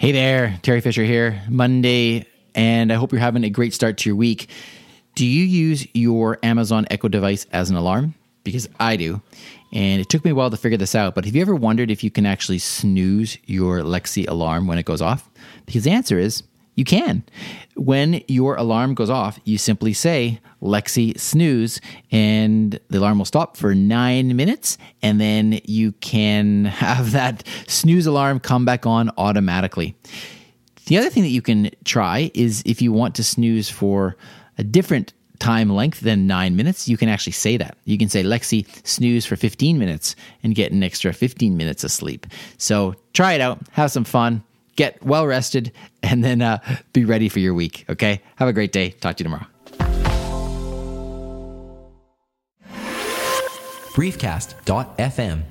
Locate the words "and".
2.54-2.90, 9.74-10.00, 22.10-22.80, 25.02-25.20, 40.42-40.54, 46.02-46.24